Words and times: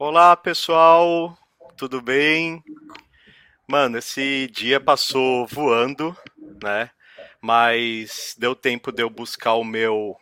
Olá, 0.00 0.36
pessoal, 0.36 1.36
tudo 1.76 2.00
bem? 2.00 2.62
Mano, 3.66 3.98
esse 3.98 4.46
dia 4.46 4.78
passou 4.78 5.44
voando, 5.48 6.16
né? 6.62 6.88
Mas 7.40 8.36
deu 8.38 8.54
tempo 8.54 8.92
de 8.92 9.02
eu 9.02 9.10
buscar 9.10 9.54
o 9.54 9.64
meu 9.64 10.16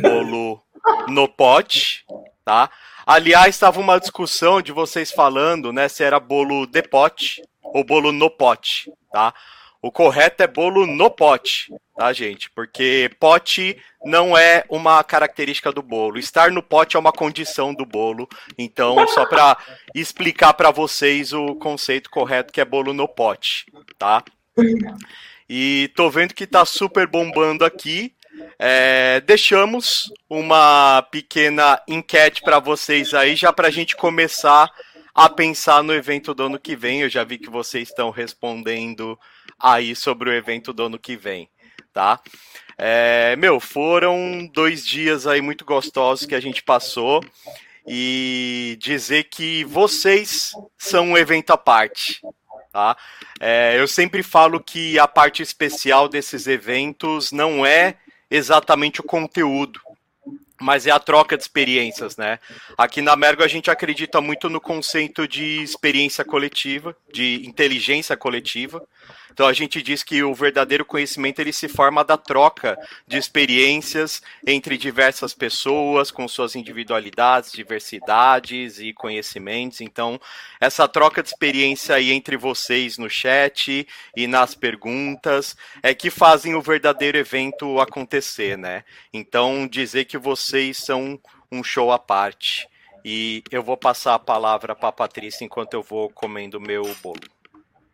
bolo 0.00 0.62
no 1.08 1.26
pote, 1.26 2.06
tá? 2.44 2.70
Aliás, 3.04 3.56
estava 3.56 3.80
uma 3.80 3.98
discussão 3.98 4.62
de 4.62 4.70
vocês 4.70 5.10
falando, 5.10 5.72
né, 5.72 5.88
se 5.88 6.04
era 6.04 6.20
bolo 6.20 6.64
de 6.64 6.82
pote 6.84 7.42
ou 7.60 7.82
bolo 7.82 8.12
no 8.12 8.30
pote, 8.30 8.88
tá? 9.10 9.34
O 9.82 9.90
correto 9.90 10.44
é 10.44 10.46
bolo 10.46 10.86
no 10.86 11.10
pote, 11.10 11.66
tá, 11.96 12.12
gente? 12.12 12.48
Porque 12.50 13.10
pote 13.18 13.76
não 14.04 14.38
é 14.38 14.64
uma 14.68 15.02
característica 15.02 15.72
do 15.72 15.82
bolo. 15.82 16.20
Estar 16.20 16.52
no 16.52 16.62
pote 16.62 16.96
é 16.96 17.00
uma 17.00 17.12
condição 17.12 17.74
do 17.74 17.84
bolo. 17.84 18.28
Então, 18.56 19.04
só 19.08 19.26
para 19.26 19.58
explicar 19.92 20.54
para 20.54 20.70
vocês 20.70 21.32
o 21.32 21.56
conceito 21.56 22.10
correto 22.10 22.52
que 22.52 22.60
é 22.60 22.64
bolo 22.64 22.94
no 22.94 23.08
pote, 23.08 23.66
tá? 23.98 24.22
E 25.48 25.90
tô 25.96 26.08
vendo 26.08 26.32
que 26.32 26.46
tá 26.46 26.64
super 26.64 27.08
bombando 27.08 27.64
aqui. 27.64 28.14
É, 28.60 29.20
deixamos 29.22 30.12
uma 30.30 31.02
pequena 31.10 31.82
enquete 31.88 32.40
para 32.42 32.60
vocês 32.60 33.12
aí, 33.12 33.34
já 33.34 33.52
para 33.52 33.66
a 33.66 33.70
gente 33.70 33.96
começar 33.96 34.70
a 35.14 35.28
pensar 35.28 35.82
no 35.82 35.92
evento 35.92 36.32
do 36.32 36.44
ano 36.44 36.58
que 36.58 36.76
vem. 36.76 37.00
Eu 37.00 37.08
já 37.08 37.24
vi 37.24 37.36
que 37.36 37.50
vocês 37.50 37.88
estão 37.88 38.10
respondendo 38.10 39.18
aí 39.62 39.94
sobre 39.94 40.28
o 40.28 40.32
evento 40.32 40.72
do 40.72 40.84
ano 40.84 40.98
que 40.98 41.16
vem, 41.16 41.48
tá? 41.92 42.20
É, 42.76 43.36
meu, 43.36 43.60
foram 43.60 44.50
dois 44.52 44.84
dias 44.84 45.26
aí 45.26 45.40
muito 45.40 45.64
gostosos 45.64 46.26
que 46.26 46.34
a 46.34 46.40
gente 46.40 46.62
passou 46.62 47.22
e 47.86 48.76
dizer 48.80 49.24
que 49.24 49.64
vocês 49.64 50.52
são 50.76 51.10
um 51.10 51.18
evento 51.18 51.52
à 51.52 51.56
parte, 51.56 52.20
tá? 52.72 52.96
É, 53.38 53.78
eu 53.78 53.86
sempre 53.86 54.22
falo 54.22 54.58
que 54.58 54.98
a 54.98 55.06
parte 55.06 55.42
especial 55.42 56.08
desses 56.08 56.46
eventos 56.46 57.30
não 57.30 57.64
é 57.64 57.96
exatamente 58.30 59.00
o 59.00 59.04
conteúdo, 59.04 59.80
mas 60.60 60.86
é 60.86 60.90
a 60.90 60.98
troca 60.98 61.36
de 61.36 61.42
experiências, 61.42 62.16
né? 62.16 62.38
Aqui 62.78 63.02
na 63.02 63.16
Mergo 63.16 63.42
a 63.42 63.48
gente 63.48 63.70
acredita 63.70 64.20
muito 64.20 64.48
no 64.48 64.60
conceito 64.60 65.26
de 65.26 65.60
experiência 65.62 66.24
coletiva, 66.24 66.96
de 67.12 67.46
inteligência 67.46 68.16
coletiva. 68.16 68.82
Então 69.32 69.46
a 69.46 69.52
gente 69.52 69.82
diz 69.82 70.02
que 70.02 70.22
o 70.22 70.34
verdadeiro 70.34 70.84
conhecimento 70.84 71.40
ele 71.40 71.52
se 71.52 71.66
forma 71.66 72.04
da 72.04 72.18
troca 72.18 72.78
de 73.06 73.16
experiências 73.16 74.22
entre 74.46 74.76
diversas 74.76 75.32
pessoas 75.32 76.10
com 76.10 76.28
suas 76.28 76.54
individualidades, 76.54 77.52
diversidades 77.52 78.78
e 78.78 78.92
conhecimentos. 78.92 79.80
Então 79.80 80.20
essa 80.60 80.86
troca 80.86 81.22
de 81.22 81.30
experiência 81.30 81.94
aí 81.94 82.12
entre 82.12 82.36
vocês 82.36 82.98
no 82.98 83.08
chat 83.08 83.86
e 84.16 84.26
nas 84.26 84.54
perguntas 84.54 85.56
é 85.82 85.94
que 85.94 86.10
fazem 86.10 86.54
o 86.54 86.60
verdadeiro 86.60 87.16
evento 87.16 87.80
acontecer, 87.80 88.58
né? 88.58 88.84
Então 89.12 89.66
dizer 89.66 90.04
que 90.04 90.18
vocês 90.18 90.76
são 90.76 91.18
um 91.50 91.62
show 91.62 91.90
à 91.90 91.98
parte. 91.98 92.68
E 93.04 93.42
eu 93.50 93.62
vou 93.62 93.76
passar 93.76 94.14
a 94.14 94.18
palavra 94.18 94.74
para 94.74 94.88
a 94.88 94.92
Patrícia 94.92 95.44
enquanto 95.44 95.74
eu 95.74 95.82
vou 95.82 96.10
comendo 96.10 96.60
meu 96.60 96.82
bolo. 97.02 97.20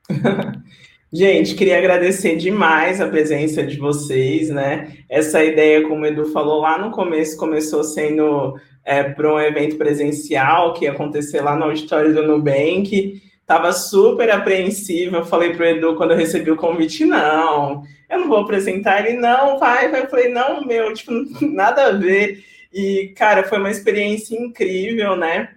Gente, 1.11 1.55
queria 1.55 1.79
agradecer 1.79 2.37
demais 2.37 3.01
a 3.01 3.09
presença 3.09 3.63
de 3.63 3.79
vocês, 3.79 4.51
né? 4.51 4.93
Essa 5.09 5.43
ideia, 5.43 5.89
como 5.89 6.03
o 6.03 6.07
Edu 6.07 6.27
falou 6.27 6.61
lá 6.61 6.77
no 6.77 6.91
começo, 6.91 7.39
começou 7.39 7.83
sendo 7.83 8.61
é, 8.85 9.03
para 9.03 9.33
um 9.33 9.41
evento 9.41 9.77
presencial 9.77 10.75
que 10.75 10.85
ia 10.85 10.93
acontecer 10.93 11.41
lá 11.41 11.57
no 11.57 11.65
auditório 11.65 12.15
do 12.15 12.27
Nubank. 12.27 13.23
Tava 13.47 13.73
super 13.73 14.31
apreensiva. 14.31 15.19
Eu 15.19 15.25
falei 15.25 15.55
para 15.55 15.65
o 15.65 15.69
Edu 15.69 15.97
quando 15.97 16.11
eu 16.11 16.17
recebi 16.19 16.51
o 16.51 16.57
convite: 16.57 17.07
não, 17.07 17.83
eu 18.11 18.19
não 18.19 18.29
vou 18.29 18.41
apresentar. 18.41 19.07
Ele, 19.07 19.19
não, 19.19 19.59
vai, 19.59 19.91
vai. 19.91 20.03
Eu 20.03 20.11
falei: 20.11 20.29
não, 20.29 20.67
meu, 20.67 20.93
tipo, 20.93 21.11
nada 21.41 21.87
a 21.87 21.93
ver. 21.93 22.45
E, 22.73 23.15
cara, 23.17 23.45
foi 23.45 23.59
uma 23.59 23.71
experiência 23.71 24.37
incrível, 24.37 25.17
né? 25.17 25.55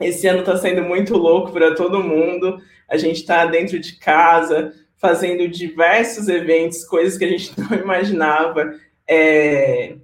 Esse 0.00 0.26
ano 0.26 0.40
está 0.40 0.56
sendo 0.56 0.82
muito 0.82 1.16
louco 1.16 1.52
para 1.52 1.74
todo 1.74 2.02
mundo. 2.02 2.58
A 2.88 2.96
gente 2.96 3.20
está 3.20 3.46
dentro 3.46 3.78
de 3.78 3.96
casa, 3.96 4.72
fazendo 4.96 5.48
diversos 5.48 6.28
eventos, 6.28 6.84
coisas 6.84 7.18
que 7.18 7.24
a 7.24 7.28
gente 7.28 7.52
não 7.60 7.78
imaginava, 7.78 8.74
é, 9.08 9.96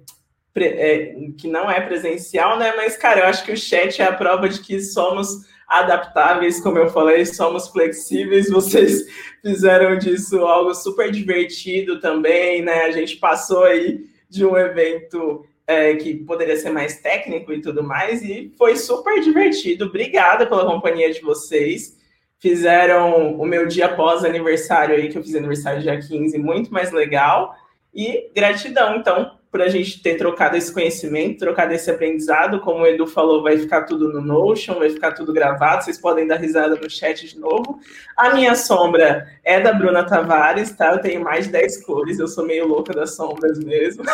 é, 0.55 1.15
que 1.37 1.47
não 1.47 1.69
é 1.69 1.81
presencial, 1.81 2.57
né? 2.57 2.73
Mas, 2.75 2.97
cara, 2.97 3.21
eu 3.21 3.25
acho 3.25 3.43
que 3.43 3.51
o 3.51 3.57
chat 3.57 4.01
é 4.01 4.05
a 4.05 4.13
prova 4.13 4.47
de 4.47 4.61
que 4.61 4.79
somos 4.79 5.49
adaptáveis, 5.67 6.59
como 6.59 6.77
eu 6.77 6.89
falei, 6.89 7.25
somos 7.25 7.67
flexíveis. 7.69 8.49
Vocês 8.49 9.05
fizeram 9.41 9.97
disso 9.97 10.39
algo 10.45 10.73
super 10.75 11.09
divertido 11.09 11.99
também, 11.99 12.61
né? 12.61 12.83
A 12.83 12.91
gente 12.91 13.17
passou 13.17 13.63
aí 13.63 14.05
de 14.29 14.45
um 14.45 14.57
evento 14.57 15.45
é, 15.71 15.95
que 15.95 16.13
poderia 16.15 16.57
ser 16.57 16.69
mais 16.69 16.99
técnico 16.99 17.53
e 17.53 17.61
tudo 17.61 17.83
mais, 17.83 18.21
e 18.21 18.53
foi 18.57 18.75
super 18.75 19.21
divertido. 19.21 19.85
Obrigada 19.85 20.45
pela 20.45 20.65
companhia 20.65 21.11
de 21.11 21.21
vocês. 21.21 21.97
Fizeram 22.39 23.39
o 23.39 23.45
meu 23.45 23.67
dia 23.67 23.85
após 23.85 24.25
aniversário 24.25 24.95
aí, 24.95 25.09
que 25.09 25.17
eu 25.17 25.23
fiz 25.23 25.35
aniversário 25.35 25.81
dia 25.81 25.99
15, 25.99 26.37
muito 26.37 26.73
mais 26.73 26.91
legal. 26.91 27.55
E 27.93 28.29
gratidão, 28.33 28.95
então, 28.97 29.37
por 29.51 29.61
a 29.61 29.67
gente 29.67 30.01
ter 30.01 30.15
trocado 30.15 30.55
esse 30.55 30.73
conhecimento, 30.73 31.39
trocado 31.39 31.73
esse 31.73 31.91
aprendizado. 31.91 32.61
Como 32.61 32.83
o 32.83 32.87
Edu 32.87 33.05
falou, 33.05 33.43
vai 33.43 33.57
ficar 33.57 33.83
tudo 33.83 34.07
no 34.07 34.21
Notion, 34.21 34.79
vai 34.79 34.89
ficar 34.89 35.11
tudo 35.11 35.33
gravado. 35.33 35.83
Vocês 35.83 35.97
podem 35.97 36.25
dar 36.25 36.37
risada 36.37 36.75
no 36.75 36.89
chat 36.89 37.27
de 37.27 37.37
novo. 37.37 37.77
A 38.15 38.33
minha 38.33 38.55
sombra 38.55 39.27
é 39.43 39.59
da 39.59 39.73
Bruna 39.73 40.05
Tavares, 40.05 40.71
tá? 40.71 40.93
Eu 40.93 41.01
tenho 41.01 41.21
mais 41.21 41.45
de 41.47 41.51
10 41.51 41.83
cores, 41.85 42.17
eu 42.17 42.29
sou 42.29 42.45
meio 42.45 42.65
louca 42.65 42.93
das 42.93 43.13
sombras 43.13 43.59
mesmo. 43.59 44.05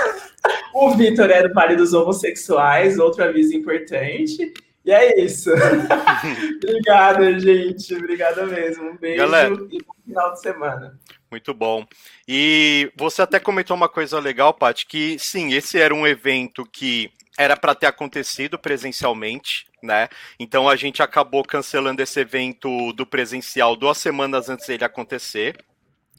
o 0.74 0.90
Vitor 0.96 1.30
é 1.30 1.48
do 1.48 1.54
Vale 1.54 1.76
dos 1.76 1.94
Homossexuais, 1.94 2.98
outro 2.98 3.24
aviso 3.24 3.56
importante. 3.56 4.54
E 4.84 4.92
é 4.92 5.22
isso. 5.22 5.52
Obrigada, 6.64 7.40
gente. 7.40 7.94
Obrigada 7.94 8.46
mesmo. 8.48 8.90
Um 8.90 8.98
beijo 8.98 9.18
Galera, 9.18 9.54
e 9.54 9.84
bom 9.84 9.94
final 10.04 10.34
de 10.34 10.42
semana. 10.42 11.00
Muito 11.30 11.54
bom. 11.54 11.86
E 12.28 12.92
você 12.96 13.22
até 13.22 13.40
comentou 13.40 13.76
uma 13.76 13.90
coisa 13.90 14.20
legal, 14.20 14.54
Paty, 14.54 14.86
que 14.86 15.20
sim, 15.20 15.54
esse 15.54 15.78
era 15.78 15.94
um 15.94 16.08
evento 16.08 16.66
que 16.66 17.12
era 17.38 17.56
para 17.56 17.76
ter 17.76 17.86
acontecido 17.86 18.58
presencialmente, 18.58 19.68
né? 19.84 20.08
Então 20.40 20.68
a 20.68 20.76
gente 20.76 21.04
acabou 21.04 21.44
cancelando 21.44 22.02
esse 22.02 22.20
evento 22.20 22.92
do 22.94 23.06
presencial 23.06 23.76
duas 23.76 23.98
semanas 23.98 24.50
antes 24.50 24.66
dele 24.68 24.86
acontecer. 24.86 25.58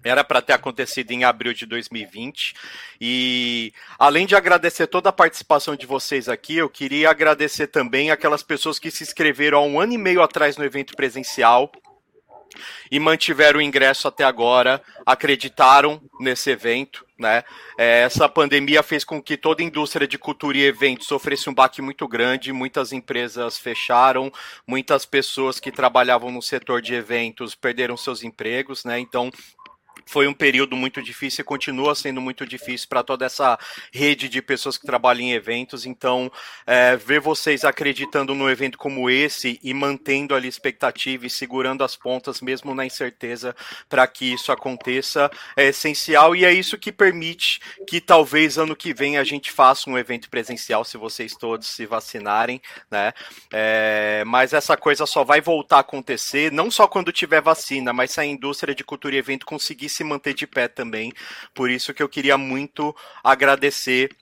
Era 0.05 0.23
para 0.23 0.41
ter 0.41 0.53
acontecido 0.53 1.11
em 1.11 1.25
abril 1.25 1.53
de 1.53 1.67
2020. 1.67 2.55
E 3.01 3.73
além 3.99 4.27
de 4.27 4.37
agradecer 4.37 4.87
toda 4.87 5.09
a 5.09 5.13
participação 5.13 5.75
de 5.75 5.87
vocês 5.87 6.29
aqui, 6.29 6.57
eu 6.57 6.71
queria 6.71 7.11
agradecer 7.11 7.67
também 7.67 8.11
aquelas 8.11 8.45
pessoas 8.45 8.79
que 8.79 8.93
se 8.93 9.03
inscreveram 9.03 9.59
há 9.59 9.63
um 9.63 9.81
ano 9.81 9.95
e 9.95 9.99
meio 9.99 10.23
atrás 10.23 10.57
no 10.57 10.65
evento 10.65 10.95
presencial 10.95 11.73
e 12.91 12.99
mantiveram 12.99 13.59
o 13.59 13.63
ingresso 13.63 14.09
até 14.09 14.25
agora, 14.25 14.83
acreditaram 15.05 16.01
nesse 16.21 16.51
evento. 16.51 17.07
Né? 17.19 17.43
É, 17.77 18.03
essa 18.03 18.29
pandemia 18.29 18.81
fez 18.81 19.03
com 19.03 19.21
que 19.21 19.37
toda 19.37 19.61
a 19.61 19.67
indústria 19.67 20.07
de 20.07 20.17
cultura 20.17 20.57
e 20.57 20.65
eventos 20.65 21.09
sofresse 21.09 21.51
um 21.51 21.55
baque 21.55 21.83
muito 21.83 22.07
grande, 22.07 22.53
muitas 22.53 22.93
empresas 22.93 23.59
fecharam, 23.59 24.33
muitas 24.65 25.05
pessoas 25.05 25.59
que 25.59 25.73
trabalhavam 25.73 26.31
no 26.31 26.41
setor 26.41 26.81
de 26.81 26.95
eventos 26.95 27.57
perderam 27.57 27.97
seus 27.97 28.23
empregos, 28.23 28.85
né? 28.85 29.01
Então 29.01 29.33
foi 30.09 30.27
um 30.27 30.33
período 30.33 30.75
muito 30.75 31.03
difícil 31.03 31.43
e 31.43 31.45
continua 31.45 31.95
sendo 31.95 32.19
muito 32.19 32.47
difícil 32.47 32.89
para 32.89 33.03
toda 33.03 33.27
essa 33.27 33.59
rede 33.93 34.27
de 34.27 34.41
pessoas 34.41 34.79
que 34.79 34.87
trabalham 34.87 35.21
em 35.21 35.33
eventos. 35.33 35.85
Então, 35.85 36.33
é, 36.67 36.97
ver 36.97 37.21
vocês 37.21 37.63
acreditando 37.63 38.35
num 38.35 38.49
evento 38.49 38.79
como 38.79 39.11
esse 39.11 39.61
e 39.63 39.75
mantendo 39.75 40.35
ali 40.35 40.49
expectativa 40.49 41.27
e 41.27 41.31
segurando 41.31 41.85
as 41.85 41.95
pontas, 41.95 42.41
mesmo 42.41 42.75
na 42.75 42.87
incerteza, 42.87 43.55
para 43.87 44.07
que 44.07 44.33
isso 44.33 44.51
aconteça, 44.51 45.31
é 45.55 45.67
essencial 45.67 46.35
e 46.35 46.43
é 46.43 46.53
isso 46.55 46.79
que 46.79 46.91
permite 46.91 47.61
que 47.87 48.01
talvez 48.01 48.57
ano 48.57 48.75
que 48.75 48.95
vem 48.95 49.19
a 49.19 49.25
gente 49.25 49.53
faça 49.53 49.91
um 49.91 49.99
evento 49.99 50.31
presencial, 50.31 50.85
se 50.85 50.97
vocês 50.97 51.37
todos 51.37 51.67
se 51.67 51.85
vacinarem, 51.85 52.63
né? 52.91 53.13
É, 53.53 54.25
mas 54.27 54.55
essa 54.55 54.75
coisa 54.75 55.05
só 55.05 55.23
vai 55.23 55.43
voltar 55.43 55.77
a 55.77 55.81
acontecer, 55.81 56.51
não 56.51 56.71
só 56.71 56.87
quando 56.87 57.13
tiver 57.13 57.43
vacina, 57.43 57.93
mas 57.93 58.13
se 58.13 58.21
a 58.21 58.25
indústria 58.25 58.75
de 58.75 58.83
cultura 58.83 59.15
e 59.15 59.19
evento 59.19 59.45
conseguir 59.45 59.91
se 59.99 60.05
manter 60.05 60.33
de 60.35 60.47
pé 60.47 60.69
também. 60.69 61.13
Por 61.53 61.71
isso 61.71 61.93
que 61.93 62.03
eu 62.03 62.09
queria 62.09 62.39
muito 62.39 62.95
agradecer 63.23 64.15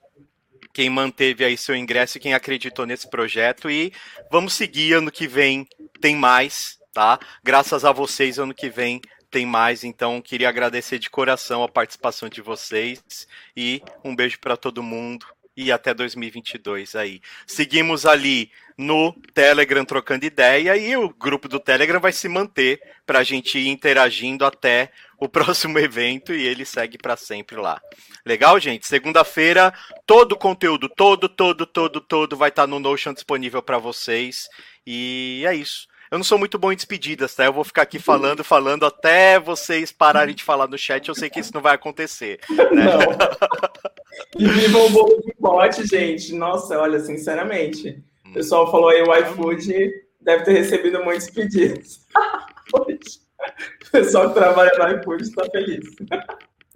quem 0.73 0.89
manteve 0.89 1.45
aí 1.45 1.57
seu 1.57 1.75
ingresso 1.75 2.17
e 2.17 2.21
quem 2.21 2.33
acreditou 2.33 2.85
nesse 2.85 3.09
projeto. 3.09 3.69
E 3.69 3.93
vamos 4.31 4.53
seguir 4.53 4.93
ano 4.93 5.11
que 5.11 5.27
vem, 5.27 5.67
tem 6.01 6.15
mais, 6.15 6.79
tá? 6.93 7.19
Graças 7.43 7.85
a 7.85 7.91
vocês, 7.91 8.39
ano 8.39 8.53
que 8.53 8.69
vem 8.69 9.01
tem 9.29 9.45
mais. 9.45 9.83
Então, 9.83 10.21
queria 10.21 10.49
agradecer 10.49 10.97
de 10.97 11.09
coração 11.09 11.63
a 11.63 11.69
participação 11.69 12.27
de 12.27 12.41
vocês 12.41 13.27
e 13.55 13.81
um 14.03 14.15
beijo 14.15 14.39
para 14.39 14.57
todo 14.57 14.81
mundo 14.81 15.27
e 15.57 15.71
até 15.71 15.91
2022 15.91 16.95
aí. 16.95 17.19
Seguimos 17.47 18.05
ali 18.05 18.51
no 18.77 19.11
Telegram 19.33 19.83
trocando 19.83 20.23
ideia 20.23 20.77
e 20.77 20.95
o 20.95 21.09
grupo 21.09 21.47
do 21.47 21.59
Telegram 21.59 21.99
vai 21.99 22.11
se 22.11 22.29
manter 22.29 22.79
para 23.07 23.19
a 23.19 23.23
gente 23.23 23.57
ir 23.57 23.69
interagindo 23.69 24.45
até 24.45 24.91
o 25.19 25.27
próximo 25.27 25.79
evento 25.79 26.31
e 26.31 26.45
ele 26.45 26.63
segue 26.63 26.99
para 26.99 27.17
sempre 27.17 27.57
lá. 27.57 27.81
Legal, 28.23 28.59
gente? 28.59 28.85
Segunda-feira, 28.85 29.73
todo 30.05 30.33
o 30.33 30.37
conteúdo, 30.37 30.87
todo, 30.87 31.27
todo, 31.27 31.65
todo, 31.65 31.99
todo 31.99 32.37
vai 32.37 32.49
estar 32.49 32.63
tá 32.63 32.67
no 32.67 32.79
Notion 32.79 33.13
disponível 33.13 33.63
para 33.63 33.79
vocês. 33.79 34.47
E 34.85 35.43
é 35.47 35.55
isso. 35.55 35.87
Eu 36.11 36.17
não 36.17 36.23
sou 36.23 36.37
muito 36.37 36.57
bom 36.57 36.71
em 36.71 36.75
despedidas, 36.75 37.35
tá? 37.35 37.45
Eu 37.45 37.51
vou 37.51 37.63
ficar 37.63 37.81
aqui 37.81 37.99
falando, 37.99 38.43
falando 38.45 38.85
até 38.85 39.39
vocês 39.39 39.91
pararem 39.91 40.35
de 40.35 40.43
falar 40.43 40.67
no 40.67 40.77
chat. 40.77 41.07
Eu 41.07 41.15
sei 41.15 41.29
que 41.29 41.39
isso 41.39 41.53
não 41.53 41.61
vai 41.61 41.75
acontecer. 41.75 42.39
Né? 42.49 42.83
Não. 42.83 42.99
E 44.37 44.47
viva 44.47 44.77
o 44.77 44.89
bolo 44.89 45.21
de 45.21 45.33
pote, 45.35 45.85
gente. 45.85 46.33
Nossa, 46.33 46.79
olha, 46.79 46.99
sinceramente. 46.99 48.03
O 48.25 48.33
pessoal 48.33 48.69
falou 48.69 48.89
aí 48.89 49.01
o 49.01 49.15
iFood 49.15 49.91
deve 50.21 50.43
ter 50.43 50.53
recebido 50.53 51.03
muitos 51.03 51.29
pedidos. 51.29 52.05
o 52.75 53.91
pessoal 53.91 54.29
que 54.29 54.35
trabalha 54.35 54.71
no 54.77 54.99
iFood 54.99 55.23
está 55.23 55.45
feliz. 55.49 55.85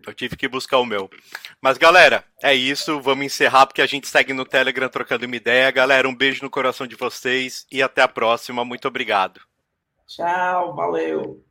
Eu 0.06 0.14
tive 0.14 0.36
que 0.36 0.48
buscar 0.48 0.80
o 0.80 0.86
meu. 0.86 1.10
Mas, 1.62 1.78
galera, 1.78 2.24
é 2.42 2.54
isso. 2.54 3.00
Vamos 3.02 3.26
encerrar 3.26 3.68
porque 3.68 3.82
a 3.82 3.86
gente 3.86 4.08
segue 4.08 4.34
no 4.34 4.46
Telegram 4.46 4.90
trocando 4.90 5.26
uma 5.26 5.36
ideia. 5.36 5.70
Galera, 5.70 6.08
um 6.08 6.16
beijo 6.16 6.44
no 6.44 6.50
coração 6.50 6.88
de 6.88 6.96
vocês 6.96 7.68
e 7.72 7.84
até 7.84 8.02
a 8.02 8.08
próxima. 8.08 8.66
Muito 8.66 8.88
obrigado. 8.88 9.40
Tchau, 10.08 10.76
valeu. 10.76 11.44